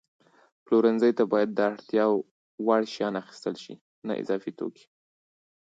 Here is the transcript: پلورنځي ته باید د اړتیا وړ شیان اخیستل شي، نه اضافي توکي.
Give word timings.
پلورنځي 0.65 1.11
ته 1.17 1.23
باید 1.31 1.49
د 1.53 1.59
اړتیا 1.69 2.05
وړ 2.65 2.81
شیان 2.93 3.13
اخیستل 3.23 3.55
شي، 3.63 3.73
نه 4.07 4.13
اضافي 4.21 4.51
توکي. 4.59 4.85